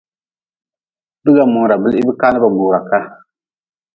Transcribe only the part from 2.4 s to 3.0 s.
ba gbura ka.